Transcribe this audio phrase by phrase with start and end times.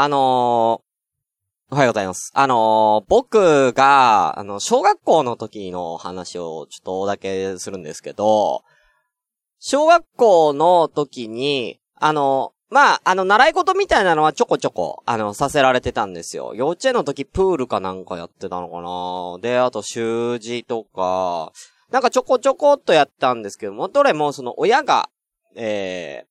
[0.00, 2.30] あのー、おはようございます。
[2.32, 8.62] あのー、僕が、あの、小学校の時の話をちょっとだけするんですけど、
[9.58, 16.52] 小学校の時に、あの、まあ、あの、習い事みたいなのはちょこちょこ、あの、させられてたんですよ。
[16.54, 21.50] 幼稚園の時プールかなんかやってたのかなで、あと習字とか、
[21.90, 25.10] なんかちょこちょこっとやったんですけども、どれもその親が、
[25.56, 26.27] えー、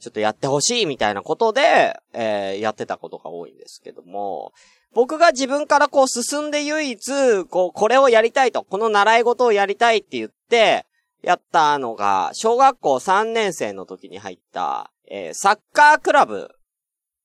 [0.00, 4.52] ちょっとやってほしいみたいなことで、えー、やってたことが多いんですけども、
[4.92, 10.86] 僕が自分からこう進んで唯一、こう、これをやりたいと、この習い事をやりたいって言って、
[11.22, 16.50] やったのが、小学校3年生の時に入った、えー、サッカークラブ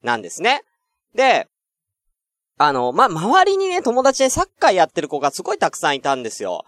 [0.01, 0.63] なんですね。
[1.13, 1.47] で、
[2.57, 6.65] あの、ま、周りにね、友達でサッカーやってる子がすごいたくさんいたんですよ。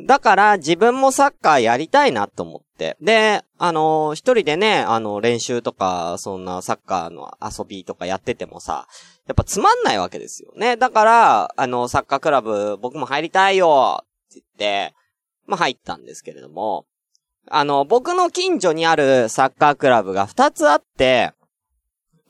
[0.00, 2.96] だから自分もサッカーやりたいなと思って。
[3.00, 8.88] で、あのー、一人でね、あの、練習とか、そんなサッカーの遊びとかやっててもさ、
[9.28, 10.76] やっぱつまんないわけですよね。
[10.76, 14.56] だから、あの、サッカークラブ僕も入りたいよって言っ
[14.90, 14.94] て、
[15.46, 16.86] まあ、入ったんですけれども、
[17.48, 21.32] あの、僕の近所にあるサッカークラブが2つあって、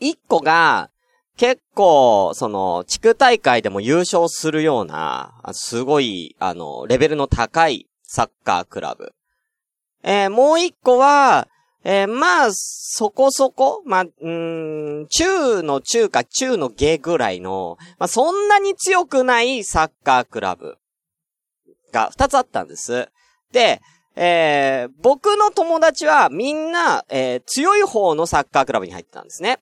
[0.02, 0.90] 1個が、
[1.36, 9.12] 結構、その、地区大会でも優勝するような、すごい、あの、レベルの高いサッカークラブ。
[10.04, 11.48] えー、もう一個は、
[11.82, 20.78] えー、まあ、そこそこ、まあ、ん、中の中か中の下ぐらいの、まあ、そんなに強くないサッカークラブ
[21.92, 23.10] が二つあったんです。
[23.52, 23.82] で、
[24.16, 29.58] えー、僕の友達はみんな、えー、強い方のサッカークラブに入ってたんですね。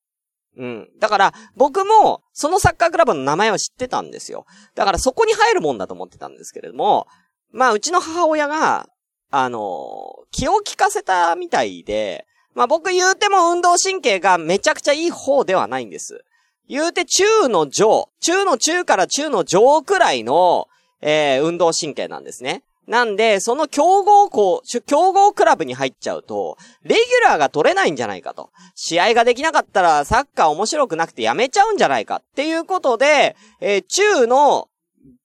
[0.56, 0.88] うん。
[0.98, 4.46] だから、僕も、そのサッカークラブの名前は知ってたんですよ。
[4.74, 7.06] だからそこに入るもんだと思ってたんですけれども、
[7.50, 8.88] まあ、うちの母親が、
[9.34, 16.22] あの気を利かせたみたいで、まあ僕言うても運動神経がめちゃくちゃいい方ではないんです。
[16.68, 20.68] 言うて中の上、中の中から中の上くらいの、
[21.00, 22.62] えー、運動神経なんですね。
[22.86, 28.50] なんで、その競合校、競合クラブに入っちゃうと、レギュラーが取れないんじゃないかと。
[28.74, 34.68] 試合ができなかったらサッカー面白くなくてやめちゃうんじゃないかっていうことで、えー、中の、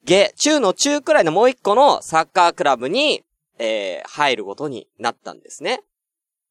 [0.04, 3.24] 下、中の中くらいのもう一個のサッカークラブに、
[3.58, 5.82] えー、入ることになったんですね。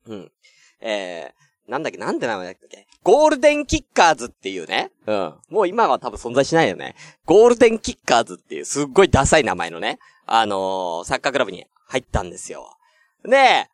[0.07, 0.33] うん。
[0.81, 4.91] えー、なんだっけ、なんて名前だっけゴールデンキッカーズっていうね。
[5.07, 5.35] うん。
[5.49, 6.97] もう今は多分存在しないよね。
[7.25, 10.01] ゴールデンキッカーズっていうすっごいダサい名前のね。
[10.27, 12.77] あのー、サッカークラブに入ったんですよ。
[13.25, 13.69] で、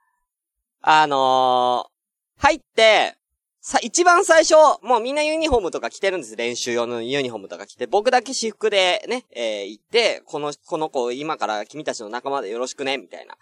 [0.83, 3.17] あのー、入って、
[3.61, 6.35] さ、一番最初、もうみんなユニフォームとか着てるんです。
[6.37, 13.37] 練習用のユニフォームとか着て、僕だけ私服でね、えー、行って、この、この子、今から君たちの仲間でよろしくね、みたいな。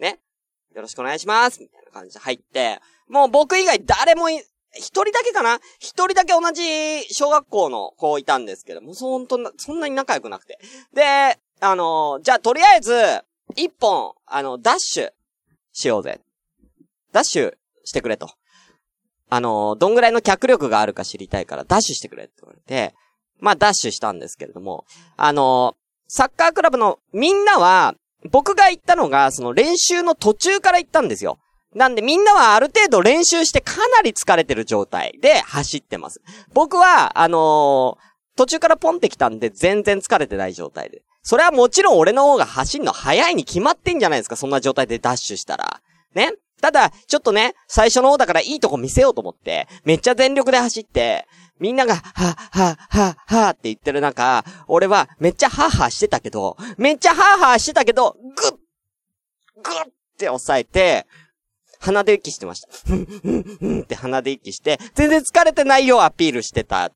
[0.00, 0.18] ね。
[0.74, 4.42] よろしくお願いします、みたいな感じで入って、もう僕以外誰もい、
[4.76, 5.60] 一人だけかな？
[5.78, 10.58] 一人だけ同じ小学校の子いたんですけども、そんな、そんなに仲良くなくて。
[10.92, 12.92] で、あのー、じゃあとりあえず、
[13.56, 15.10] 一本、あの、ダッシュ
[15.72, 16.20] しようぜ。
[17.12, 17.54] ダッシュ
[17.84, 18.28] してくれと。
[19.30, 22.94] あのー、どんぐらいの脚力があるか知りたいからダッシュしてくれって言われて、
[23.40, 24.84] まあダッシュしたんですけれども、
[25.16, 27.94] あのー、サッカークラブのみんなは、
[28.30, 31.38] 僕が行ったのが、その練習の途中から行ったんですよ。
[31.74, 36.20] なんでみんなはある程度練習してかなり疲れてる状態で走ってます。
[36.52, 41.02] 僕は、あのー、途中からポンってきたんで全然疲れてない状態で。
[41.24, 45.80] それはもちろん俺の方が走るの早いに決まってんじゃないですか、そんな状態でダッシュしたら。
[46.14, 51.26] ねただ、ちょっとね、最初の方だからいいとこ見せようと思って、めっちゃ全力で走って、
[51.58, 58.50] みんなが、は、は、は、はって言ってる中、俺はめっちゃハーハーしてたけど、めっちゃハーハーしてたけど、ぐっ、
[59.62, 61.06] ぐって押さえて、
[61.80, 62.68] 鼻で息してました。
[62.86, 66.92] ふん、ふん、ふんって鼻で息して、全然疲れてないよアピールしてた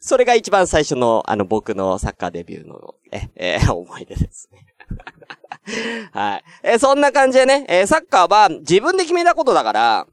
[0.00, 4.66] それが一番最初の、あの、僕のサッカーデビューの、え、えー、思い出ですね。
[6.12, 6.44] はい。
[6.62, 10.06] えー、そんな感じでね、えー、サッカーは自分で決めたことだから、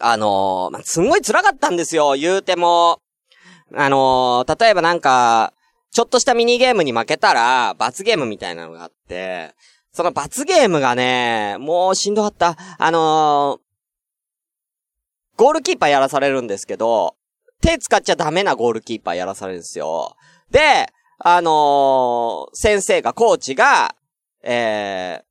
[0.00, 3.00] あのー、まあ、すんごい辛かったんですよ、言うても。
[3.74, 5.52] あのー、例えばなんか、
[5.90, 9.54] ちょっとしたミニゲームに負けたら、罰ゲームみたいなのがあって、
[9.92, 12.56] その罰ゲームがね、もうしんどかった。
[12.78, 17.15] あのー、ゴールキーパーやらされるんですけど、
[17.62, 20.16] 手使っちゃダメなゴールキーパーやらされるんですよ。
[20.50, 23.94] で、あのー、先生が、コーチが、
[24.42, 25.24] えー、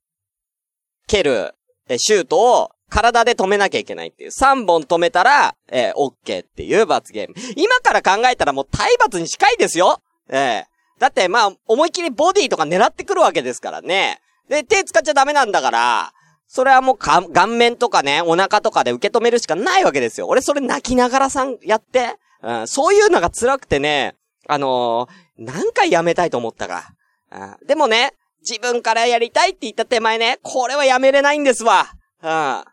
[1.07, 1.53] 蹴る、
[1.87, 4.29] え、シュートを体で止めなきゃいけないっていう。
[4.31, 7.35] 3本止めたら、えー、オッケーっていう罰ゲーム。
[7.55, 14.19] 今から考えたらもう体罰に近いですよええー、だって、まあ、思いっきりボディとか狙ってくるわけですからね。
[14.49, 16.13] で、手使っちゃダメなんだから、
[16.55, 20.27] それはもう顔面とかね、お腹とかで受け止めるしかないわけですよ。
[20.27, 24.15] 俺それ泣きながらさんやって、うん、そういうのが辛くてね、
[24.47, 26.93] あのー、何回やめたいと思ったか。
[27.29, 31.87] うん、でもね、自分からやりたいって言った手前ね、これはやめれないんですわ。
[32.23, 32.63] うん。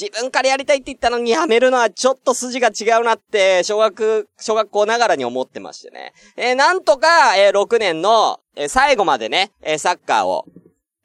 [0.00, 6.12] 自分からやりたいって言ったのにやめるのはちょっと筋が違うなって、小学、小学校ながらに思ってましてね。
[6.36, 10.44] えー、なんとか、えー、6年の、えー、最後までね、えサッカーを、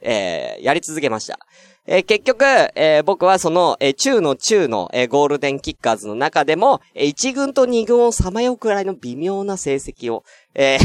[0.02, 1.40] えやり続けました。
[1.88, 10.24] えー、結局、えー、僕はその、えー、中の中の、えゴールデンキッカーズの中でも、え1軍と2軍をさまようくらいの微妙な成績を、
[10.56, 10.78] え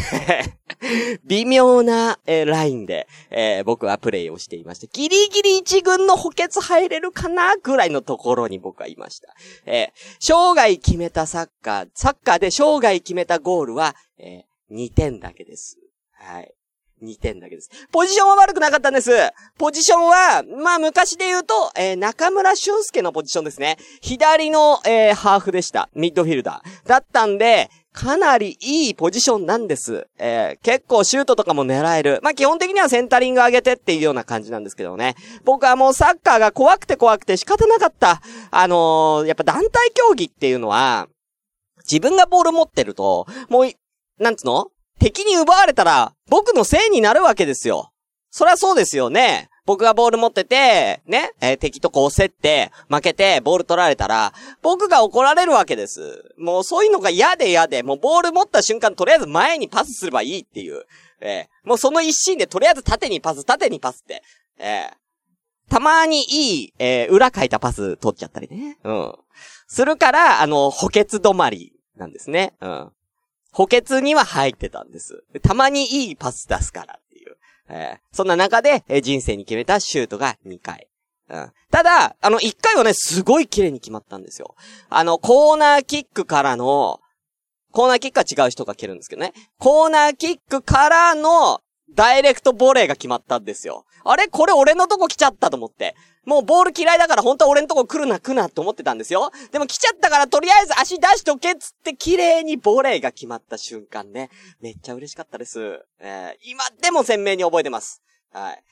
[1.25, 4.87] 微妙な、えラインで、え僕はプレイをしていました。
[4.93, 9.35] ギリギリ1軍の補欠入れるかなぐらいのところに僕はいました。
[9.65, 15.79] え生涯決めたサッカー、サッカーで生涯決めたゴールは、え2点だけです。
[16.13, 16.55] はい。
[17.03, 17.71] 2点だけです。
[17.93, 19.11] ポジションは悪くなかったんです。
[19.59, 23.77] ポジションは、まあ昔で言うと、えー、中村俊介のポジションですね。
[24.01, 25.89] 左の、えー、ハーフでした。
[25.95, 26.89] ミッドフィルダー。
[26.89, 30.07] だったんで、かなりいいポジションなんです。
[30.19, 32.21] えー、結構シュートとかも狙える。
[32.23, 35.17] まあ、基本的にはセンタリング上げてっていうような感じなんですけどね。
[35.45, 38.23] 僕はもうサッカーが怖くて怖くて仕方なかった。
[38.51, 41.09] あのー、やっぱ団体競技っていうのは、
[41.79, 43.71] 自分がボール持ってると、もう、
[44.19, 44.69] なんつうの
[45.01, 47.91] 敵に奪われたら、僕のせいになるわけですよ。
[48.31, 49.49] そりゃそうですよね。
[49.67, 54.33] 僕がボール持ってて、ね、えー、敵とこう競って、負けて、ボール取られたら、
[54.63, 56.35] 僕が怒られるわけです。
[56.39, 60.85] もうそういうのが嫌で嫌で、もうボール持った瞬間、とりあえず前にパスすればいいっていう。
[61.21, 64.23] えー、もうその一心で、とりあえず縦にパス、縦にパスって。
[64.59, 68.77] えー、たまにいい、え、裏書いたパス取っちゃったりね。
[68.85, 69.15] うん。
[69.67, 72.55] するから、あの、補欠止まりなんですね。
[72.61, 72.93] うん。
[73.53, 75.25] 補欠には入ってたんです。
[75.43, 77.37] たまにいいパス出すからっていう。
[77.69, 80.89] えー、そんな中で、えー、人生に決めたシュートが2回。
[81.29, 84.57] うん、ただ、あの、1回はね、すごい綺麗に決まったんですよ。
[84.89, 87.01] あの、コーナーキックからの、
[87.71, 89.33] コーナーキックは違う人が蹴るんですけどね。
[89.59, 91.61] コーナーキックからの、
[91.95, 93.85] ダイレクトボレーが決まったんですよ。
[94.05, 94.29] あれ？
[94.29, 95.95] これ俺のとこ来ちゃったと思って。
[96.27, 99.31] もうボール嫌いだから本当は俺のとこ来るな来なって思ってたんですよ。
[99.53, 104.31] でも来ちゃったからとりあえず足出しとけっつって綺麗にボレーが決まった瞬間ね。
[104.61, 105.83] めっちゃ嬉しかったです。
[105.99, 108.03] えー、今でも鮮明に覚えてます。
[108.33, 108.63] はい。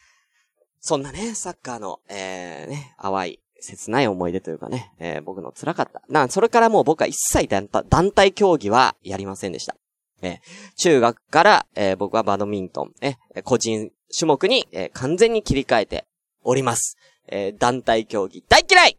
[0.80, 6.02] そんなね、サッカーの、えー、ね、淡い、切ない思い出というかね、えー、僕の辛かった。
[6.08, 9.74] な、それからもう僕は一切団体競技はやりませんでした。
[10.22, 10.40] え、
[10.76, 16.06] 中学から、え、僕はバドミントン、え、個人種目に、え、完全に切り替えて
[16.42, 16.96] おります。
[17.28, 18.98] え、団体競技、大嫌い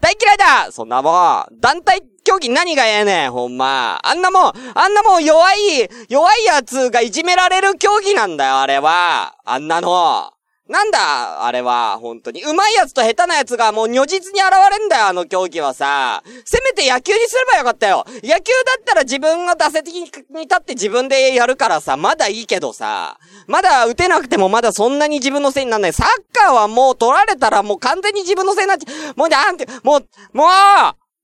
[0.00, 4.00] 大嫌いだそんなもん団体競技何がええねん、ほんま。
[4.04, 9.36] あんなもん、あんなもん弱い、弱いやつがいじめられる競技なんだよ、あれは。
[9.44, 10.32] あんなの。
[10.72, 12.42] なんだ、あれは、本当に。
[12.42, 16.22] 上手いやつと下手なやつがもう如実に現れんだよ、あの競技はさ。
[16.46, 18.06] せめて野球にすればよかったよ。
[18.22, 20.22] 野球だったら自分が打席に立
[20.56, 23.18] って自分でやるからさ、まだいいけどさ。
[23.46, 25.92] まだ打てなくてもまだそんなに自分のせいになんない。
[25.92, 29.14] サッカーはもう取られたらもう完全に自分のせいになっちゃう。
[29.14, 30.48] もうなんて、もう、もう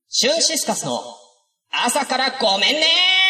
[0.09, 1.01] シュンシスカスの
[1.71, 3.28] 朝からごめんねー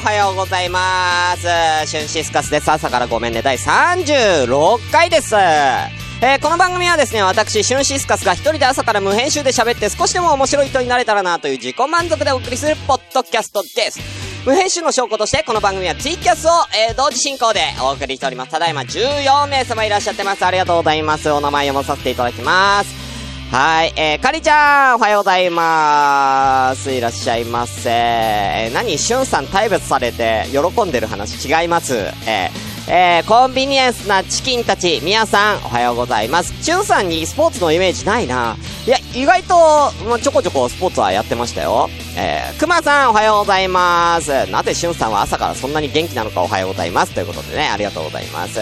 [0.00, 1.42] おはようございます。
[1.86, 2.70] シュンシスカスです。
[2.70, 3.42] 朝からごめんね。
[3.42, 5.34] 第36回です。
[5.34, 14.00] えー、この番組はですね、私、シュンシスカスが一人で朝から無編集で喋って少しでも面白い人になれたらなという自己満足でお送りするポッドキャストです。
[14.46, 16.50] 無編集の証拠として、この番組はツイキャスを、
[16.88, 18.52] えー、同時進行でお送りしております。
[18.52, 20.46] ただいま14名様いらっしゃってます。
[20.46, 21.30] ありがとうございます。
[21.30, 23.09] お名前読まさせていただきます。
[23.50, 26.92] はい、えー、かりちゃん、おはようございます。
[26.92, 27.90] いらっしゃいませ。
[27.90, 31.96] えー、何、しゅんさん大別されて喜んでる話違います。
[31.96, 36.54] えー、えー、コンビニエンスなチキンたち、みやさん、おはようございます。
[36.62, 38.56] しゅんさんにスポーツのイメージないな。
[38.86, 41.90] いや、意外と、まあ、ちょこちょこスポーツはやってましたよ。
[42.16, 44.46] えー、くまさん、おはようございます。
[44.52, 47.10] なぜしゅんさんは朝からそんなに元気なのかおはようございます。
[47.14, 48.60] ということでね、ありがとうございます。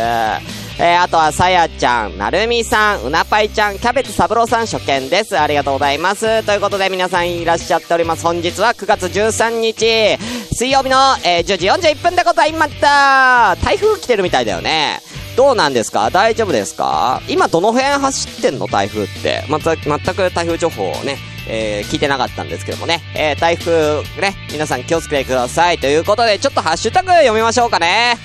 [0.81, 5.37] えー、あとはさやちゃん、なるみさん、うなぱいちゃん、キャベツ三郎さん初見です。
[5.37, 6.45] ありがとうございます。
[6.45, 8.23] ということで皆さんいらっしゃっております。
[8.23, 10.19] 本日は9月13日、
[10.55, 13.57] 水曜日の、えー、10時41分でございました。
[13.57, 15.01] 台風来てるみたいだよね。
[15.37, 16.11] どうなんですか？
[16.11, 17.23] 大丈夫ですか？
[17.29, 18.69] 今どの辺走ってんの？
[18.69, 19.45] 台風って。
[19.49, 21.19] また、全く台風情報をね、
[21.49, 23.03] えー、聞いてなかったんですけどもね。
[23.17, 25.79] えー、台風、ね、皆さん気をつけてください。
[25.79, 28.17] ということで、ちょっとハッシュタグ読みましょうかね。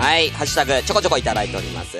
[0.00, 1.98] はい、ハッシュタグちょこちょこいただいております。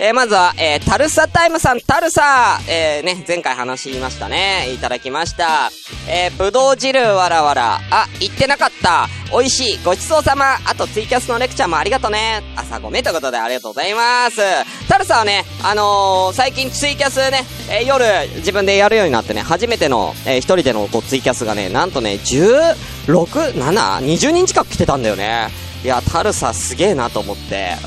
[0.00, 4.72] えー、まずは、えー、タルサタイムさん、タルサえー、ね、前回話しましたね。
[4.74, 5.70] いただきました。
[6.10, 7.78] えー、ぶどう汁わらわら。
[7.92, 9.06] あ、言ってなかった。
[9.30, 9.84] 美味しい。
[9.84, 10.56] ごちそうさま。
[10.66, 12.42] あとツイキャスのレクチャーもありがとね。
[12.56, 14.40] 朝ごめということでありがとうございます。
[14.88, 18.04] タルサはね、あのー、最近ツイキャスね、えー、夜
[18.38, 22.74] 自分でやるようになってね、初めての、えー、一人でのこうツイキャスがね、なんとね、16、
[23.06, 23.54] 7、
[24.00, 25.64] 20人近く来てたんだよね。
[25.86, 27.86] いや、タルサすげえなと思って、う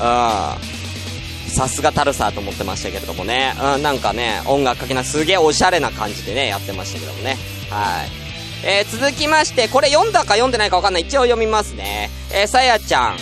[1.50, 3.54] さすがタルサと思ってましたけれどもね。
[3.74, 7.36] うん、なんかね、音楽かけなすげえおしゃれな感じでね、やってましたけどもね。
[7.68, 8.08] はい。
[8.64, 11.02] えー、続きまして、これ読んだか読んでないかわかんない。
[11.02, 12.08] 一応読みますね。
[12.32, 13.18] えー、さやちゃん。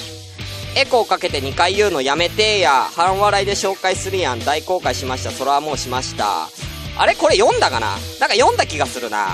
[0.76, 2.88] エコーかけて2回言うのやめてや。
[2.94, 4.38] 半笑いで紹介するやん。
[4.44, 5.32] 大公開しました。
[5.32, 6.48] それはもうしました。
[6.96, 7.16] あれ？
[7.16, 7.96] これ読んだかな？
[8.20, 9.26] なんか読んだ気がするな。
[9.26, 9.30] う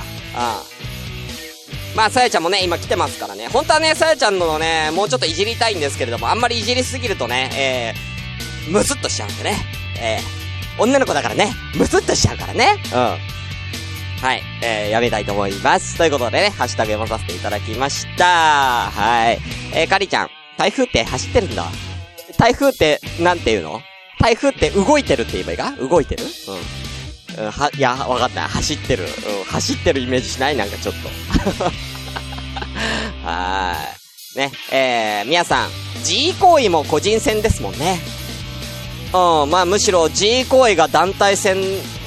[0.70, 0.73] ん。
[1.94, 3.48] まあ、さやちゃんもね、今来てますからね。
[3.48, 9.56] 本当はね、さやちゃんのね、もうちょっといじりたいんですけれども、あんまりいじりすぎるとね、えー、ムスッとしちゃうんでね。
[10.00, 12.76] えー、女の子だからね、ムスッとしちゃうからね。
[12.92, 13.18] うん。
[14.20, 14.42] はい。
[14.62, 15.96] えー、やめたいと思います。
[15.96, 18.90] ということでね、ハッシュタグ読まさせていただきました。
[18.90, 19.38] はい。
[19.72, 21.64] えー、かりちゃん、台風って走ってるんだ。
[22.38, 23.80] 台風って、なんていうの？
[24.18, 25.72] 台風って動いてるって言えばいいか？
[25.76, 26.24] 動いてる？
[26.24, 26.30] うん。
[27.38, 28.42] うん、は、いや、わかった。
[28.48, 29.04] 走ってる。
[29.04, 29.06] う
[29.42, 30.56] ん、走ってるイメージしない？
[30.56, 31.08] なんかちょっと。
[33.26, 34.38] はーい。
[34.38, 35.70] ね、えー、皆さん、
[36.04, 38.00] G 行為も個人戦ですもんね。
[39.12, 41.56] うん、まあむしろ G 行為が団体戦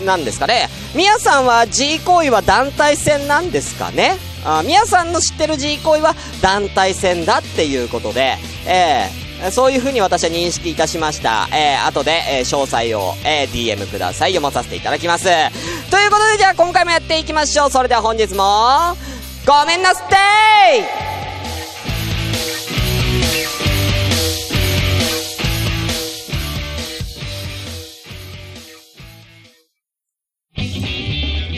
[0.05, 0.69] なんですかね。
[0.93, 4.17] みやさんは G 行為は団体戦なんですかね？
[4.43, 11.47] あみやさんの知ってる G 行為は団体戦だっていうことで、えー、そういう風に私は認識いたしました。
[11.53, 14.31] えー、後で、えー、詳細を、えー、DM ください。
[14.31, 15.25] 読まさせていただきます。
[15.25, 17.69] ということで、じゃあ今回もやっていきましょう。
[17.69, 18.97] それでは本日も、
[19.45, 20.15] ごめんなすって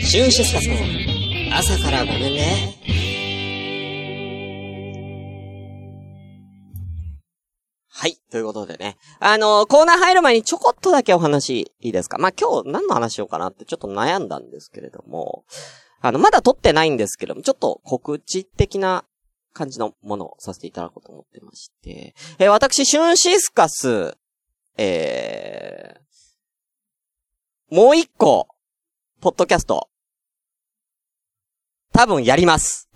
[0.10, 0.74] シュンシスカスの
[1.56, 3.09] 朝からごめんね。
[7.92, 8.18] はい。
[8.30, 8.96] ということでね。
[9.18, 12.18] あのー、コーナー入る前にちょこっとだけお話いいですか？
[12.18, 15.44] まあ、今日何の話しようかなってちょっと悩んだんですけれども、
[16.00, 19.04] あの、まだ撮ってないんですけども、ちょっと告知的な
[19.52, 24.16] 感じのものをさせていただこうと思ってまして、えー、私、シュンシスカス、
[24.76, 28.46] えー、もう一個、
[29.20, 29.88] ポッドキャスト、
[31.92, 32.88] 多分やります。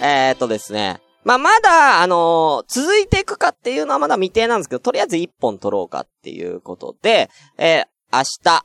[0.00, 1.01] えー、っとですね。
[1.24, 8.64] まあ、まだ、あのー、続いていくかっていうのはまだ未定なんですけど、とりあえず一本撮ろうかっていうことで、えー、明日、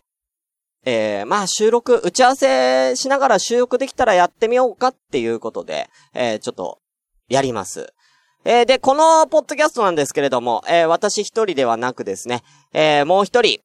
[0.86, 6.80] えー、まあ、収録、打ち合わせしながら収録できたらやってみようかっていうことで、えー、ちょっと、
[7.30, 7.94] やります。
[8.46, 13.60] えー、で、このポッドキャストなんですけれども、えー、私一人ではなくですね、えー、もう一人、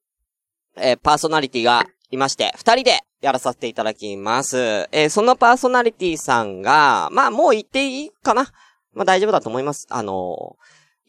[0.75, 4.89] えー、パーソナリティがいまして、二人でやらさせていただきます。
[4.91, 8.51] えー、そのパーソナリティさんが、まあもう言っていいかな
[8.93, 9.87] まあ大丈夫だと思います。
[9.89, 10.57] あの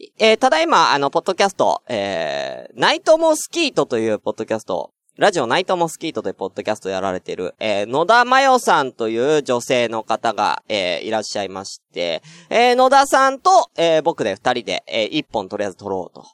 [0.01, 16.25] ー、えー、ただいま、あの、ポッドキャスト、えー、ナイトモスキートというポッドキャスト、ラジオナイトモスキートというポッドキャストやられている、えー、野田真代さんという女性の方が、えー、いらっしゃいまして、えー、野田さんと、えー、僕で二人で、えー、一本とりあえず撮ろうと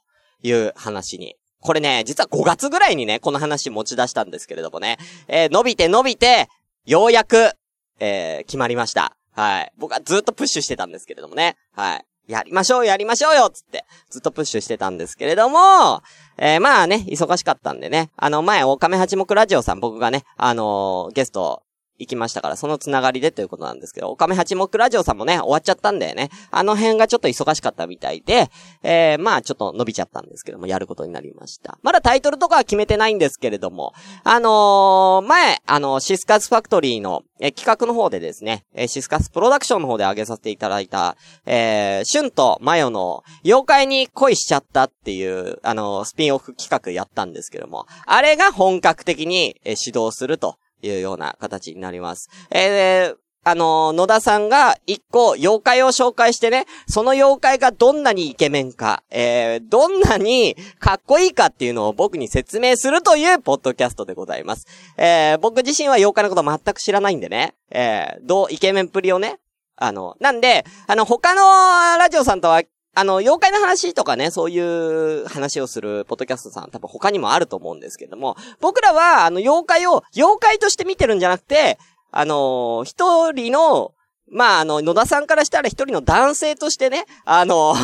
[0.42, 4.96] いう話にこれね、実は5月ぐらいにね、この話持ち出したんですけれどもね、
[5.28, 6.48] えー、伸びて伸びて、
[6.86, 7.52] ようやく、
[7.98, 9.14] えー、決まりました。
[9.32, 9.72] はい。
[9.78, 11.56] 僕はずっとプッシュしてたんですけれどもね。
[11.72, 12.04] はい。
[12.30, 16.02] やりましょうやりましょうよつって、ずっとプッシュしてたんですけれども、
[16.38, 21.64] えー、まあね、忙しかったんでね、あの前、オカメハチモクラジオさん僕がね、あのー、ゲスト
[22.00, 26.30] 行きましたから、そのつながりでということなんですけど、オカメ八目ラジオさんもね、終わっちゃったんだよね。
[26.50, 28.50] あの辺がちょっと忙しかったみたいで、
[28.82, 31.78] えー、まあちょっと伸びちゃったんですけども、やることになりました。
[31.82, 33.92] まだタイトルとかは決めてないんですけれども、
[34.24, 41.16] あのー、前、あの、シスカスファクトリーの、え企画の方でですね、えシスカスプロダクションの方で上げさせていただいた、
[41.46, 52.30] えー、シュンとマヨの妖怪に恋しちゃったっていう、あのスピンオフ企画やったんですけども、あれが本格的に、え指導するというような形になります。
[52.50, 64.66] えー、あの、野田さんが一個妖怪を紹介してね、その妖怪がどんなにイケメンか、えー、どんなにかっこいいかっていうのを僕に説明するというポッドキャストでございます。
[64.98, 69.38] えー、僕自身は妖怪のこと全く知らないんでね、えー、どう、イケメンプリをね、
[69.76, 72.62] あの、なんで、あの、他のラジオさんとは
[72.94, 81.78] あの、妖怪の話とかね、そういう話をするポッドキャストさん多分他にもあると思うんですけども、僕らは、あの、妖怪を、妖怪として見てるんじゃなくて、
[82.12, 83.94] あの一人の、
[84.32, 87.74] まあ、あの、野田さんからしたら一人の男性としてね、あの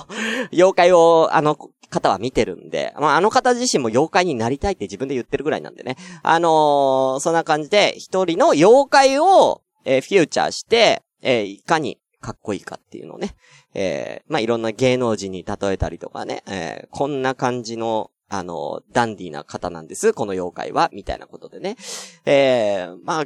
[0.52, 1.56] 妖怪を、あの、
[1.90, 5.96] 方は見てるんで、まあ、あの方自身も妖怪になりたいって自分で言ってるぐらいなんでね。
[6.22, 13.36] あのー、そんな感じで、一人の妖怪を、えー、フューチャーして、えー、いかにかっこいいかっていうのをね、
[13.74, 21.76] えー、まあ、いろんな芸能人に例えたりとかね、えー、こんな感じの、あの、ダンディーな方なんです、この妖怪は、みたいなことでね。
[22.24, 23.24] えー、まあ、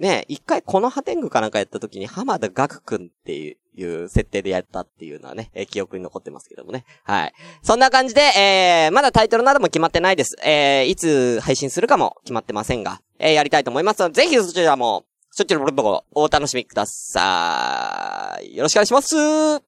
[0.00, 6.84] ね、一回この破天狗かなんかやった時に浜田岳くんっていう、いう設定でやったっていうのはね、えー、記憶に残ってますけどもね。
[7.04, 7.32] はい。
[7.62, 10.34] そんな感じで、えー、まだタイトルなども決まってないです。
[10.42, 15.04] えー、いつ配信するかも決まってませんが、えー、やりたいと思いますので、ぜひそちらも、
[15.36, 18.56] そっちらもお楽しみください。
[18.56, 19.65] よろしくお願いします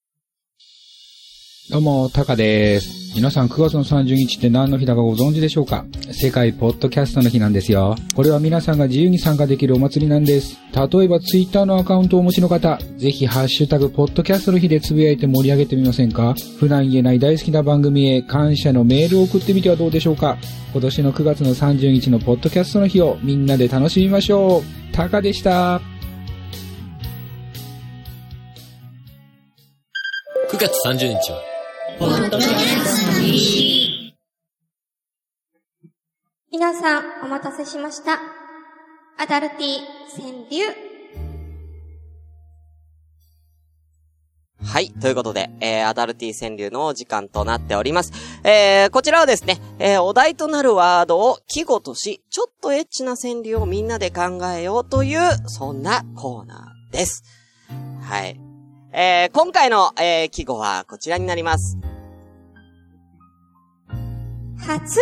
[1.71, 3.15] どうも、タカです。
[3.15, 5.85] 皆さん9月の30日って何の日だかご存知でしょうか？
[6.13, 7.95] 世界ポッドキャストの日なんですよ。
[8.17, 10.59] これは皆さんが自由に参加できるお祭りなんです。
[10.73, 16.35] 例えばツイッターのアカウントをお持ちの方、ぜひハッシュタグポッドキャストの日でつぶやいて盛り上げてみませんか？
[16.59, 20.39] 普段言えない大好きな番組へ感謝のメールを送ってみてはどうでしょうか？
[20.73, 24.63] 今年の9月の30日のポッドキャストの日をみんなで楽しみましょう。
[24.95, 25.83] タカでした。
[30.51, 31.48] 9月30日は
[31.99, 34.15] ポッドキャストに
[36.53, 38.21] 皆さん、お待たせしました。
[39.19, 39.61] アダルティ
[40.17, 40.67] 川柳。
[44.65, 44.91] はい。
[44.91, 48.13] ということで、えー、アダルティ川柳のお時間となっております。
[48.45, 57.25] えー、こちらはですね、えー、お題となるワードを記号とし、ちょっとエッチな川柳をみんなで考えようという、そんなコーナーです。
[58.03, 58.41] はい。
[58.93, 61.77] えー、今回の、えー、記号はこちらになります。
[64.59, 65.01] 初。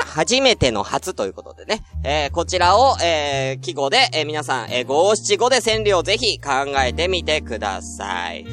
[0.00, 1.82] 初めての初ということでね。
[2.04, 6.50] えー、こちらを、えー、記号で、えー、皆さん、えー、五七五で川柳をぜひ考
[6.84, 8.44] えてみてください。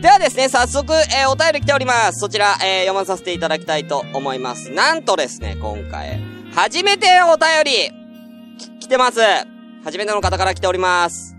[0.00, 2.20] ではですね、早速、えー、お便り来ております。
[2.20, 4.70] そちら、えー、読まさせていただきたいと思います。
[4.70, 6.20] なんとですね、今回、
[6.54, 8.04] 初めてお便り、
[8.80, 9.20] 来てます。
[9.84, 11.34] 初めての方から来ております。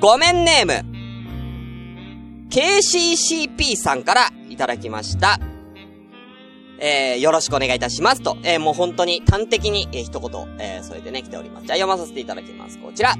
[0.00, 5.38] ごめんネーム、KCCP さんからいただきました。
[6.78, 11.66] えー、よろしくお願いいたしますと、えー、もう本当に端的に、えー、一言、えー、添えてね、来ております。
[11.66, 12.78] じゃあ読まさせていただきます。
[12.78, 13.14] こちら。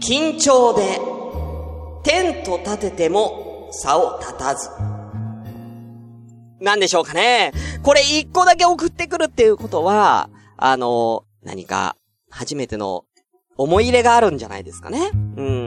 [0.00, 1.00] 緊張で、
[2.02, 4.68] テント立てても、差を立たず。
[6.60, 7.52] なんでしょうかね。
[7.82, 11.96] これ一個だけ送ってくるっていうことは、あの、何か、
[12.30, 13.06] 初めての
[13.56, 15.10] 思い入れがあるんじゃないですかね。
[15.36, 15.63] うん。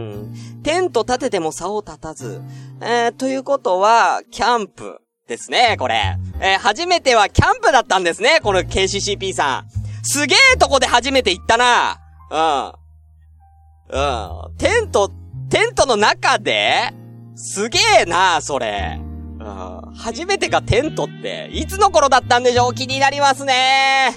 [0.64, 2.42] テント立てても竿立たず。
[2.82, 6.18] えー、ということは、キャンプですね、これ。
[6.40, 9.68] えー、初めてはキャンプだったんですね、この KCCP さん。
[10.04, 12.00] すげえとこで初めて行ったな。
[12.30, 14.00] うん。
[14.00, 14.58] うん。
[14.58, 15.10] テント、
[15.50, 16.92] テントの中で
[17.36, 19.00] すげえな、それ。
[19.00, 19.94] うん。
[19.96, 22.74] 初めてがテントって、いつの頃だったんでしょう？
[22.74, 24.16] 気になりますね。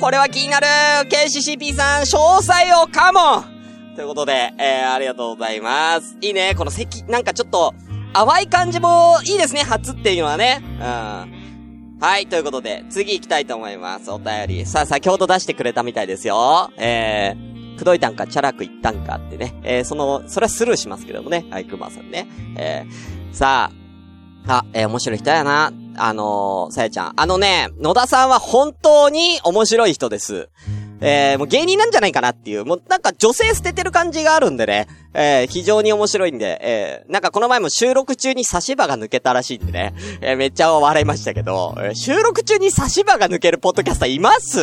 [0.00, 0.66] これは気になる
[1.10, 3.59] !KCCP さん、詳細をカモン
[3.96, 6.16] ということで、えー、ありがとうございます。
[6.20, 7.74] いいね、この席、なんかちょっと、
[8.12, 10.62] 淡い感じもいいですね、初っていうのはね。
[10.62, 11.98] うん。
[12.00, 14.10] はい、ということで、次行きたいと思います。
[14.10, 14.66] お便り。
[14.66, 16.70] さあ、先ほど出してくれたみたいですよ。
[16.78, 19.54] えー、くどいたんか、チャラく言ったんかってね。
[19.62, 21.44] えー、その、それはスルーしますけどもね。
[21.50, 22.26] はい、くまさんね。
[22.56, 23.70] えー、さ
[24.46, 25.72] あ、あ、えー、面白い人やな。
[25.96, 27.12] あのー、さやちゃん。
[27.16, 30.48] あのね、野田さんは本当に面白い人です。
[31.00, 44.60] えー、もう芸人なんじゃないかなっていう、もうなんか女性捨ててる感じがあるんでね、えー、非常に面白いんで、えー、なんかこの前も収録中に差し歯が抜けたらしいんでね、えー、めっちゃ笑いましたけど、えー、収録中に差し歯が抜けるポッドキャスターいます？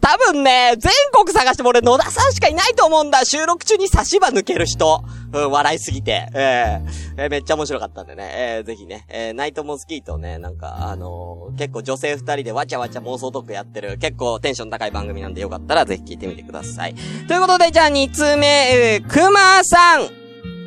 [0.00, 5.04] 多分ね、全国探しても俺野田さんしかいないと思うんだ、収録中に差し歯抜ける人。
[5.32, 16.96] うん、笑いすぎて、えー、えー、めっちゃ面白かったんでね、えー、ぜひね、えー、ナイトモスキーとね、なんか、あのー、結構女性二人でわちゃわちゃ妄想トークやってる、結構テンション高い番組なんでよかったらぜひ聞いてみてください。
[17.28, 19.30] ということで、じゃあ2通目、えー、く
[19.60, 20.08] まさん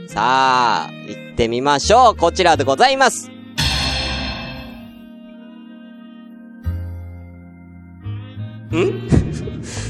[0.07, 2.15] さあ、行ってみましょう。
[2.15, 3.27] こちらでございます。
[3.27, 3.31] ん？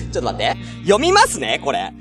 [0.09, 0.55] ちょっと待って。
[0.85, 1.91] 読みますね、これ。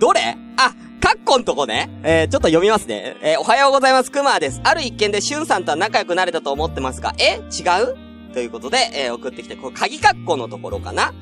[0.00, 0.36] どれ？
[0.56, 1.88] あ、カッコんとこね。
[2.02, 3.14] えー、ちょっと読みますね。
[3.22, 4.10] えー、おはようございます。
[4.10, 4.60] くまです。
[4.64, 7.40] ある一件でしゅんさんとは仲良くなれたと思ってますが、え？
[7.56, 7.96] 違う？
[8.34, 11.14] ということで、えー、送ってきて、これ、鍵カッコのところかな？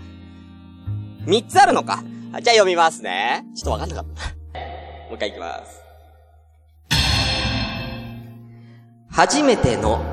[1.26, 2.02] 三つあるのか。
[2.06, 3.44] じゃあ読みますね。
[3.54, 4.39] ちょっとわかんなかった。
[5.10, 5.82] もう一回いきます。
[9.10, 10.04] 初めての、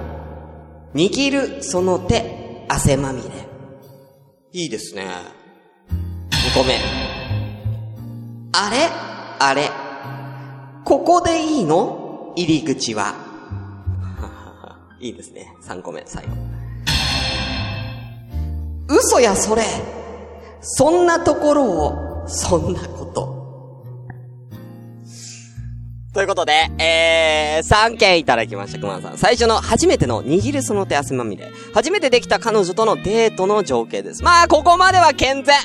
[0.95, 3.29] 握るその手、汗まみれ。
[4.53, 5.05] いいですね。
[6.31, 6.79] 2個目。
[8.53, 8.89] あれ？
[9.39, 9.69] あれ。
[10.83, 12.33] ここでいいの？
[12.36, 13.13] 入り口は。
[14.99, 15.53] いいですね。
[15.62, 16.31] 3個目、最後。
[18.89, 19.62] 嘘やそれ。
[20.62, 23.07] そんなところを、そんなこと。
[26.17, 29.17] ということで、えー、3件いただきました、熊田さん。
[29.19, 31.51] 最初の、初めての握るその手汗まみれ。
[31.75, 34.23] 初めてできた彼女とのデートの情景です。
[34.23, 35.56] まあ、ここまでは健全。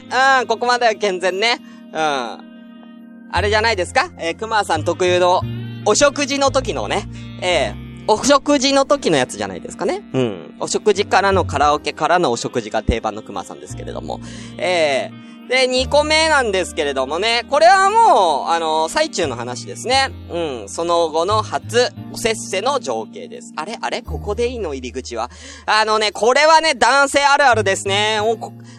[0.41, 1.59] うん、ここまでは健全ね。
[1.91, 1.99] うん。
[1.99, 4.11] あれじゃないですか？
[4.19, 5.41] えー、熊さん特有の、
[5.87, 7.09] お食事の時のね、
[7.41, 10.03] えー、お食事の時のやつじゃないですかね。
[10.13, 10.55] うん。
[10.61, 14.21] お食事からのカラオケからのお食事が定番の熊さんですけれども。
[14.59, 20.09] えー、で、2個目なんですけれどもね、これはもう、あの最中の話ですね。
[20.31, 23.53] うん、その後の初、おせっせの情景です。
[23.57, 23.77] あれ？
[23.79, 24.01] あれ？
[24.01, 24.73] ここでいいの？
[24.73, 25.31] 入り口は。
[25.67, 28.19] あのね、これはね、男性あるあるですね。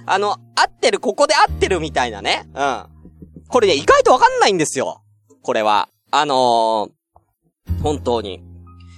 [0.08, 2.50] あの、合ってる、ここで合ってるみたいなね。
[2.56, 2.86] うん。
[3.50, 5.04] これね、意外とわかんないんですよ。
[5.44, 5.90] これは。
[6.10, 8.42] あのー、本当に。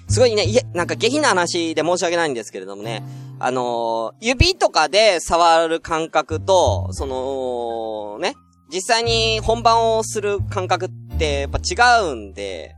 [0.08, 3.04] すごいね、いえ、なんか下品な話で申し訳ないんですけれどもね、
[3.40, 8.36] あのー、指とかで触る感覚と、その、ね、
[8.72, 12.76] 実際に本番をする感覚ってやっぱ違うんで、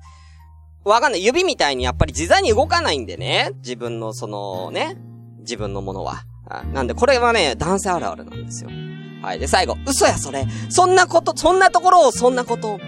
[0.84, 1.26] わかんない。
[1.26, 4.98] 指みたいにやっぱり自在に動かないんでね、自分のそのね、
[5.40, 6.24] 自分のものは。
[6.74, 8.70] なんでこれはね、男性あるあるなんですよ。
[9.22, 9.40] はい。
[9.40, 10.46] で、最後、嘘やそれ。
[10.70, 12.80] そんなこと、そんなところを、そんなこと。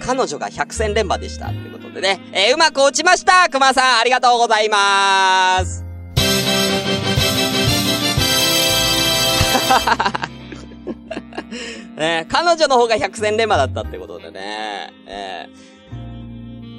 [0.00, 1.46] 彼女が百戦錬磨でした。
[1.46, 2.20] ということでね。
[2.32, 5.84] えーうまく落ちました熊さん、ありがとうございまーす。
[11.96, 14.92] ね彼女の方が百戦錬磨だったってことでね。
[15.06, 15.72] えー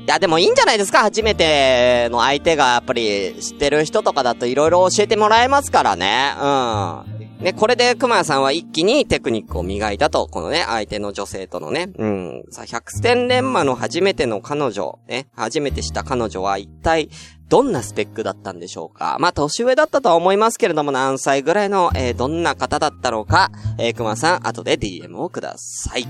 [0.03, 6.33] いや、でもいいんじゃないですか初めての相手がやっぱり知ってる人とかだと色々教えてもらえますからね。
[6.37, 7.22] うん。
[7.43, 11.89] ね、これで熊谷さんは一気にテクニックを磨いたと、このね、相手の女性とのね。
[11.97, 12.43] うん。
[12.51, 17.09] さあ、百戦錬磨の初めての彼女、ね、初めてした彼女は一体、
[17.49, 26.07] どんなスペックだったんでしょうかまあ、年上だったとは思いますけれども、何歳ぐらいの、えーどんな方だったのか、えー、熊さん、後で DM をください。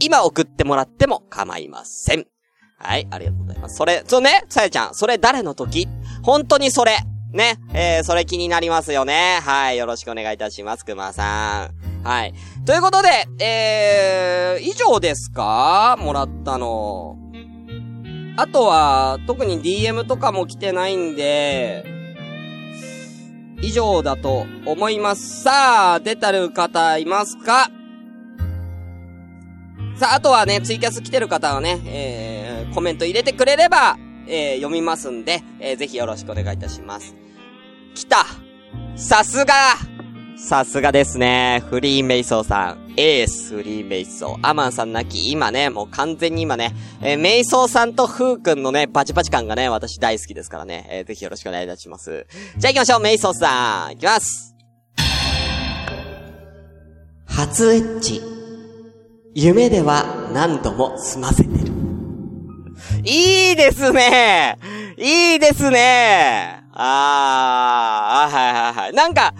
[0.00, 2.26] 今送ってもらっても構いません。
[2.76, 3.76] はい、ありがとうございます。
[3.76, 5.86] それ、そうね、さやちゃん、それ誰の時？
[6.24, 6.98] 本当にそれ。
[7.32, 9.40] ね、えー、それ気になりますよね。
[9.42, 11.70] はい、よろしくお願いいたします、熊さ
[12.04, 12.06] ん。
[12.06, 12.34] はい。
[12.66, 13.08] ということで、
[13.42, 15.96] えー、以上ですか？
[15.98, 17.16] もらったの。
[18.36, 21.84] あとは、特に DM とかも来てないんで、
[23.62, 25.42] 以上だと思います。
[25.42, 27.70] さあ、出たる方いますか？
[29.96, 37.14] さあ、あとはね、ツイキャス来てる方はね、えー、コメント入れてくれれば、えー、読みますんで、えー、ぜひよろしくお願いいたします。
[37.94, 38.26] 来た
[38.96, 39.54] さすが
[40.36, 41.62] さすがですね。
[41.70, 42.94] フリーメイソーさん。
[42.96, 44.38] エースフリーメイソー。
[44.42, 50.88] アマンさんなき、今ね、もう完全に今ね、えー、メイソーさんとフー君のね、バチバチ感がね、私大好きですからね。
[50.90, 52.26] えー、ぜひよろしくお願いいたします。
[52.56, 53.90] じゃあ行きましょう、メイソーさん。
[53.90, 54.56] 行きます。
[57.26, 58.20] 初エッチ。
[59.34, 61.61] 夢では何度も済ませて。
[63.04, 64.58] いいですね
[64.96, 68.92] いいですねあー、はいはいはい。
[68.94, 69.34] なんか、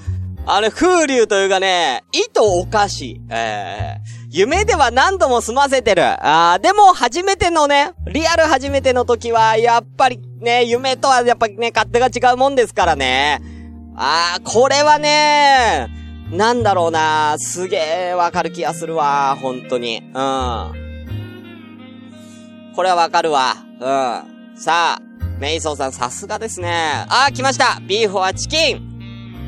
[0.47, 3.21] あれ、風流というかね、意図おかしい。
[3.31, 6.03] えー、夢では何度も済ませてる。
[6.05, 13.41] あー、でも初めてのね、リアル初めての時は、やっぱりね、夢とはやっぱりね、勝手が違うもんですからね。
[13.97, 15.89] あー、これはね、
[16.31, 20.03] なんだろうなすげえわかる気がするわ、本当に。
[20.15, 20.82] うん。
[22.75, 23.55] これはわかるわ。
[23.81, 24.57] うん。
[24.57, 25.03] さあ、
[25.39, 27.05] メイソーさんさすがですね。
[27.09, 28.93] あー、来ましたビーフはチキン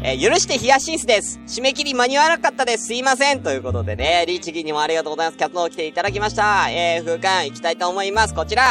[0.02, 1.40] えー許してヒヤシンスです。
[1.46, 2.87] 締め切り間に合わなかったです。
[2.88, 3.42] すいません。
[3.42, 5.38] ということでね、リーチギンにもありがとうございます。
[5.38, 6.68] キャットを来ていただきました。
[6.70, 8.34] えー、風館行きたいと思います。
[8.34, 8.64] こちら。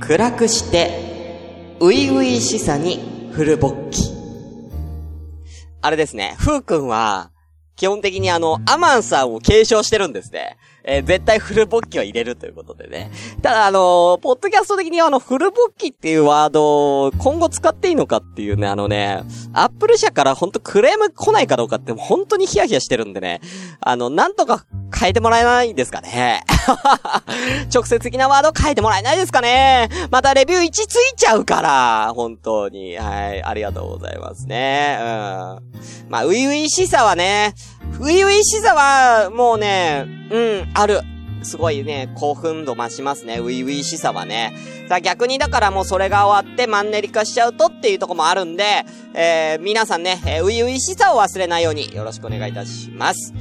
[0.00, 4.02] 暗くして、ういういしさにフルボッキ。
[5.82, 7.32] あれですね、ふうくんは、
[7.76, 10.56] 基本的にあの、アマンさんを継承してるんですね。
[10.84, 13.10] えー絶対フルボッキは入れるということでね。
[13.42, 23.40] ただあのーポッドキャスト的にあの、フルボッキっていうワードを今後使っていいのかっていうね、あのね、アップル社からほんとクレーム来ないかどうかって本当にヒヤヒヤしてるんでね、
[23.80, 24.64] あの、なんとか
[24.96, 26.44] 変えてもらえないんですかね。
[27.74, 29.88] 直接的なワード変えてもらえないですかね。
[30.10, 32.96] またレビュー1ついちゃうから、本当に。
[32.96, 34.98] はい、ありがとうございますね。
[35.00, 35.06] うん。
[36.08, 37.54] まあ、ういういしさはね、
[38.02, 41.00] ういういしさは、もうね、うん、ある。
[41.44, 43.38] すごいね、興奮度増しますね。
[43.38, 44.54] ウィウィしさはね。
[44.88, 48.84] さあ逆にだからもうそれが終わってマンネリ化しちゃうとっていうとこもあるんで、
[49.14, 53.32] えー、皆さんね、えー、ウィウィしさを忘れないようによろしくお願いいたします。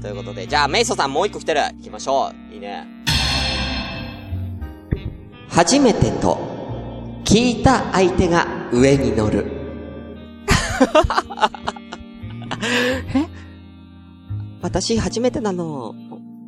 [0.00, 1.60] ということで、じゃあメイソさんもう一個来てる。
[1.60, 2.54] 行きましょう。
[2.54, 2.86] いいね。
[5.48, 6.38] 初めてと、
[7.24, 9.46] 聞いた相手が上に乗る。
[13.14, 13.43] え？
[14.64, 15.94] 私初めてなの。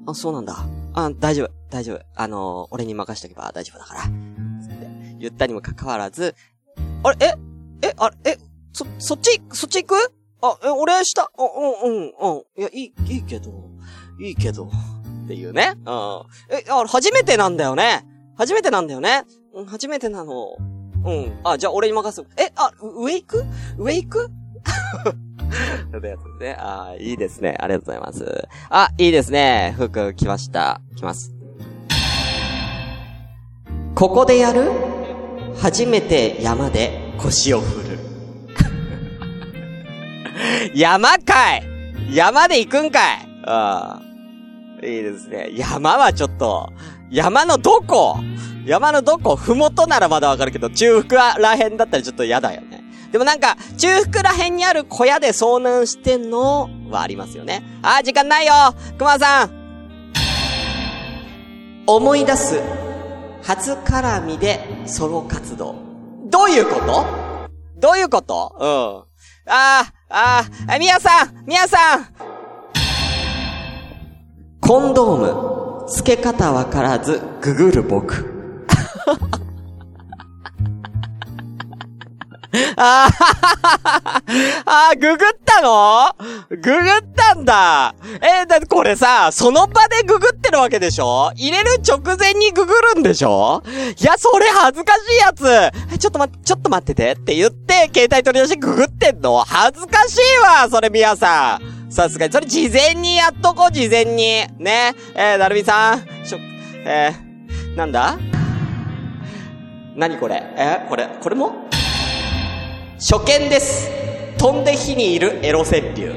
[0.06, 0.56] あ、そうなんだ。
[0.94, 2.00] あ、大丈夫、大丈夫。
[2.14, 4.00] あの、俺に任しとけば大丈夫だから。
[5.18, 6.34] 言ったにもかかわらず、
[7.02, 7.26] あれ、
[7.82, 7.88] え？
[7.88, 8.38] え、あれ、え、
[8.72, 10.12] そ、そっち、そっち行く？
[10.40, 11.28] あ、え、俺下、あ、
[11.84, 12.08] うん、うん、うん。
[12.56, 13.50] いや、いい、いいけど、
[14.18, 14.70] いいけど、
[15.24, 15.74] っていうね。
[15.74, 15.82] うん。
[15.84, 18.06] え、あ、初めてなんだよね。
[18.38, 19.24] 初めてなんだよね。
[19.54, 20.56] うん、初めてなの。
[21.04, 21.38] うん。
[21.44, 22.26] あ、じゃあ俺に任す。
[22.38, 23.44] え、あ、上行く？
[23.76, 24.30] 上行く？
[25.96, 26.56] ってやつですね。
[26.58, 27.56] あいいですね。
[27.58, 28.48] ありがとうございます。
[28.68, 29.74] あ、いいですね。
[29.76, 30.80] 服来ました。
[30.96, 31.32] 来ます。
[33.94, 34.70] ここでやる？
[35.58, 37.98] 初めて山で腰を振る。
[40.74, 41.62] 山かい
[42.12, 43.02] 山で行くんかい
[43.46, 44.86] ああ。
[44.86, 45.48] いいですね。
[45.56, 46.70] 山はちょっと、
[47.10, 48.18] 山のどこ？
[48.66, 49.36] 山のどこ？
[49.36, 52.75] ふもとならまだわかるけど、中腹らへんだったらちょっと嫌だよね。
[53.12, 57.62] でもなんか、中腹ら辺にある小屋で遭難してんのはありますよね。
[57.82, 58.52] あー、時間ないよ
[58.98, 59.50] 熊さん
[61.86, 62.60] 思い出す。
[63.42, 65.76] 初絡みでソロ活動。
[66.24, 67.06] どういうこと？
[67.78, 68.56] どういうこと？
[68.58, 68.66] う
[69.48, 69.52] ん。
[69.52, 72.08] あー、あー、みやさんみやさん
[74.60, 78.64] コンドーム、付け方わからず、ググる僕。
[82.76, 83.08] あ
[84.66, 86.08] あ、ググったの？
[86.50, 86.82] ググっ
[87.14, 87.94] たんだ。
[88.20, 91.32] えー、だってこれさ、その場でググってるわけでしょ？
[91.34, 93.62] 入れる直前にググるんでしょ？
[93.98, 95.98] いや、それ恥ずかしいやつ。
[95.98, 99.38] ちょっと待って、ちょっと待っててって言って、携帯取り出してググってんの？
[99.46, 100.20] 恥ずかしい
[100.62, 101.92] わ、それ皆さん。
[101.92, 104.46] さすがに、それ事前にやっとこう、事前に。
[104.58, 104.94] ね。
[105.14, 106.38] えー、なるみさん、しょ、
[106.84, 108.16] えー、なんだ？
[109.94, 110.42] 何これ？
[110.56, 111.65] えー、これ、これも？
[112.98, 113.90] 初見です。
[114.38, 116.14] 飛んで火にいるエロ川柳。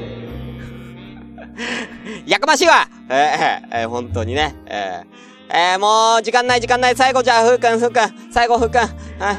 [2.26, 4.54] やかましいわえー、えー、本当にね。
[4.66, 6.96] えー、えー、もう、時間ない時間ない。
[6.96, 8.32] 最後じゃあ、ふうくん、ふうくん。
[8.32, 8.78] 最後、ふうくん。
[8.78, 8.88] はい。
[9.20, 9.36] はい。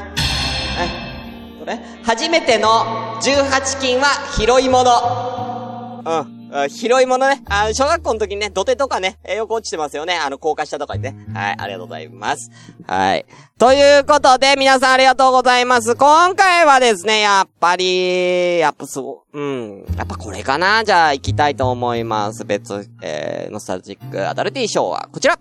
[1.58, 1.80] これ？
[2.04, 6.02] 初めての18金は拾い物。
[6.04, 6.41] うん。
[6.68, 7.42] 広いものね。
[7.48, 10.16] あ小学校の時にね、土手とかね、よく落ちてますよね。
[10.16, 11.16] あの、高架下とかにね。
[11.32, 12.50] はい、ありがとうございます。
[12.86, 13.26] はい。
[13.58, 15.96] ということで、皆さんありがとうございます。
[15.96, 19.84] 今回はですね、やっぱり、やっぱそう、うん。
[19.96, 22.44] やっぱこれかなじゃあ行きたいと思います。
[22.44, 25.38] 別、えー、ノスタルジックアダルティショーはこちら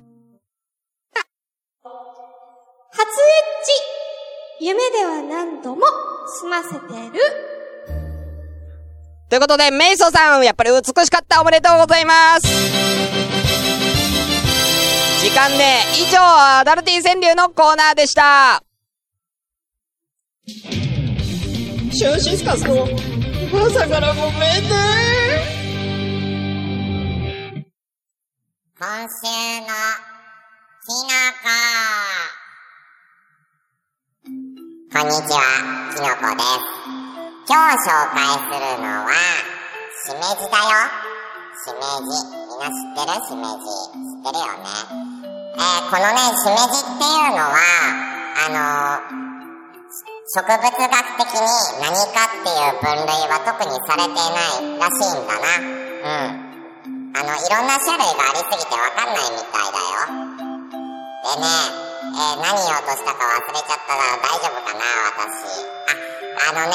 [2.93, 3.33] 初エ
[4.59, 5.81] ッチ夢では何度も
[6.27, 6.77] 済ませて
[7.17, 7.50] る
[9.31, 11.39] ということで、メイソさん、やっぱり美しかった。
[11.39, 12.47] おめでとうございます。
[15.23, 18.61] 時間ね、以上、アダルティ川柳のコーナーでした。
[20.45, 22.85] シュンシスカスの
[23.53, 24.69] 朝からごめんね。
[28.77, 29.67] 今週の
[30.83, 31.47] きのこ。
[34.99, 35.39] こんにちは、
[35.95, 36.43] きのこで
[36.97, 37.00] す。
[37.51, 40.87] 今日紹介するのは、しめじだよ。
[41.59, 42.15] しめじ。
[42.47, 43.19] みんな知ってる？
[43.27, 43.67] しめじ。
[43.91, 44.71] 知ってるよね。
[45.59, 47.59] えー、このね、しめじっていうのは、
[48.39, 49.19] あのー、
[50.31, 51.43] 植物学的に
[51.83, 55.51] 何かっていう分類は特にされていないらしいんだな。
[55.59, 56.39] うん。
[57.19, 60.07] あの、いろんな種類がありすぎてわかんないみたいだよ。
[61.19, 61.51] でね、
[62.15, 64.87] えー、何言おうとしたか忘れちゃったら大丈夫かな、
[65.19, 65.67] 私。
[65.91, 65.99] あ、
[66.41, 66.73] あのね、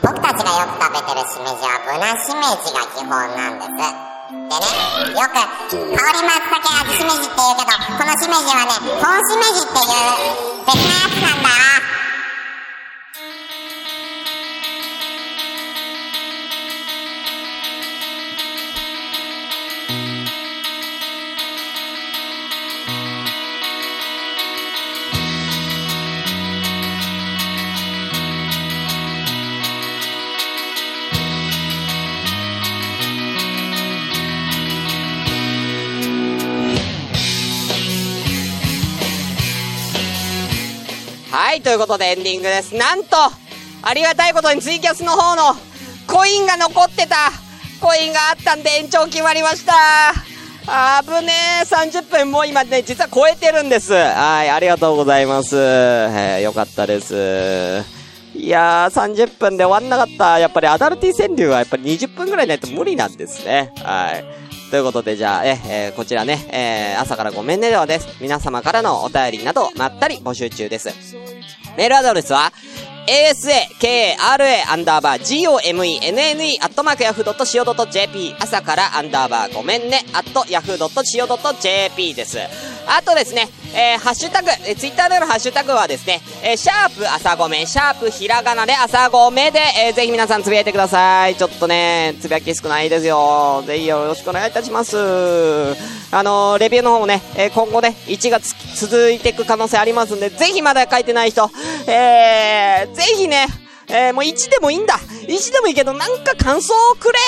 [0.00, 3.72] 僕たちがよく食べてるしめじはブナしめじが基本なんです。
[3.72, 4.70] でね、
[5.10, 10.06] よく、香り松茸味しめじって言うけど、このしめじはね、本しめじっていう
[10.66, 11.48] 別なやつなんだ。
[11.50, 11.71] よ
[41.62, 42.74] ということでエンディングです。
[42.74, 43.16] なんと、
[43.82, 45.54] ありがたいことにツイキャスの方の
[46.06, 47.16] コインが残ってた
[47.80, 49.72] コインがあったんで延長決まりました
[50.66, 53.92] あぶねー !30 分もう今ね、実は超えてるんです。
[53.92, 55.56] はい、ありがとうございます。
[55.56, 57.82] えー、よかったです。
[58.34, 60.38] いやー、30分で終わんなかった。
[60.38, 63.72] やっぱりアダルティ川柳はやっぱり20分くらいないと無理なんですね。
[63.82, 64.24] はい。
[64.72, 68.08] ということで、じゃあ、え、えーこちらね、えー朝からごめんねではです。
[68.22, 70.88] 皆様からのお便りなど、まったり募集中です。
[71.76, 72.50] メールアドレスは、
[73.06, 82.38] asakara アンダーバー gomenne アットマークヤフー .co.jp 朝からアンダーバーごめんねアットヤフー .co.jp です。
[82.86, 91.36] あとですね、えー、ハッシュタグ、えー、ツイッターでのハッシュタグはですね、えー、シャープ朝ごめ、シャープひらがなで朝ごめで、えー、ぜひ皆さんつぶやいてください。
[91.36, 93.62] ちょっとね、つぶやき少ないですよ。
[93.66, 94.96] ぜひよろしくお願いいたします。
[96.10, 101.50] あのーレビューの方もね、えー今後ね、1月続いていく可能性ありますんで、ぜひまだ書いてない人、
[101.86, 103.46] えー、ぜひね、
[103.88, 107.18] えー、もう1でもいいんだ !1 でもいいけど、なんか感想をくれ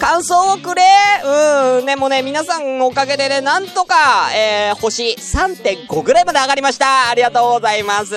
[0.00, 0.82] 感想をくれ。
[1.22, 7.10] うん、でもね、皆さんのおかげでね、なんとか、えー、星3.5ぐらいまで上がりました。
[7.10, 8.14] ありがとうございます。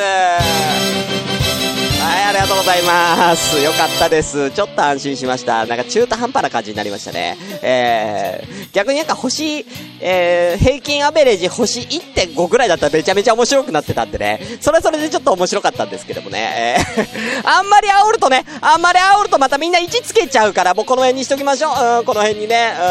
[2.03, 3.57] はい、ありがとうございます。
[3.63, 4.51] よかったです。
[4.51, 5.65] ちょっと安心しました。
[5.65, 7.37] なんか中途半端な感じになりましたね。
[7.61, 9.65] えー、逆になんか星、
[10.01, 14.41] えー、平均アベレージ星1.5ぐらいだったらめちゃめちゃ面白くなってたんでね。
[14.59, 16.75] それはそれでちょっと面白かったんですけどもね。
[16.97, 21.99] えー、あんまり煽るとね、あんまり煽るとまたみんな1つけちゃうから、もうこの辺にしときましょう。
[21.99, 22.73] うん、この辺にね。
[22.77, 22.83] うん。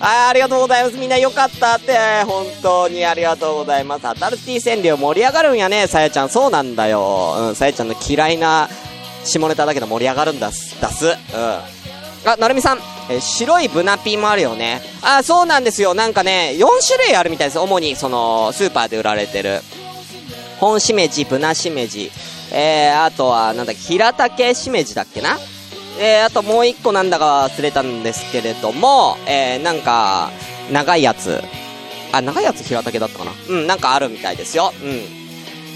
[0.00, 0.98] あありがとうございます。
[0.98, 4.06] みんなよかったって、本当にありがとうございます。
[4.06, 6.28] アタルティ川柳盛り上がるんやね、さやちゃん。
[6.28, 7.36] そうなんだよ。
[7.38, 8.68] うん、さやちゃんの嫌いな
[9.24, 11.06] 下ネタだけど盛り上がるんだす、出す。
[11.06, 11.10] うん。
[12.30, 12.78] あ、なるみさん。
[13.10, 14.80] え白いブナピーもあるよね。
[15.02, 15.94] あ、そうなんですよ。
[15.94, 17.58] なんかね、4種類あるみたいです。
[17.58, 19.60] 主に、その、スーパーで売られてる。
[20.58, 22.10] 本しめじ、ブナしめじ。
[22.50, 25.38] えー、あとは、なんだっけ、平竹しめじだっけな
[25.98, 30.30] えー、あともう一個なんだか忘れたんですけれども、えー、なんか、
[30.72, 31.42] 長いやつ。
[32.12, 34.72] あ、長いやつ平竹だったかなうん、なんかあるみたいですよ。
[34.82, 35.23] うん。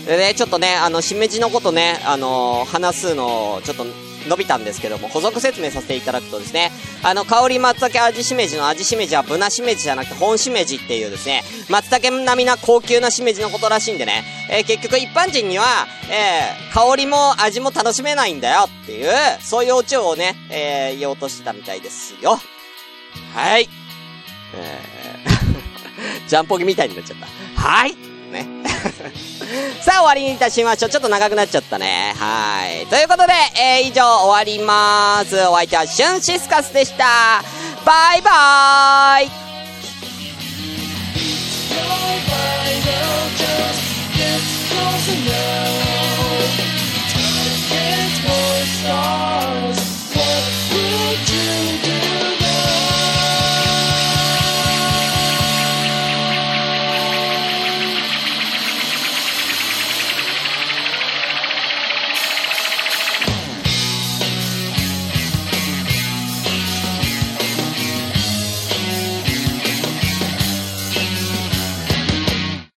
[0.08, 3.84] でね、ちょっとね、あの、しめじのことね、あの話すの、ちょっと、
[4.26, 15.64] 伸びたんですけども、補足説明させていただくとですね、あの、香り松茸味しめじの味しめじはブナしめじじゃなくて本しめじっていうですね、松茸並みな高級なしめじのことらしいんでね、えー結局一般人には、
[16.10, 19.10] えー香りも味も楽しめないんだよっていう、
[19.42, 22.40] そういうオチをね、えー言おうとしてたみたいですよ。
[23.34, 23.68] はい。
[24.54, 27.60] えー、 ジャンポギみたいになっちゃった。
[27.60, 28.07] はい。
[28.28, 28.46] ね。
[29.80, 30.90] さあ、終わりにいたしましょう。
[30.90, 32.14] ちょっと長くなっちゃったね。
[32.18, 32.86] はい。
[32.86, 35.36] ということで、えー、以上終わります。
[35.46, 37.42] お相手はシュンシスカスでした。
[37.84, 39.30] バイバーイ
[47.68, 49.77] 「Get more stars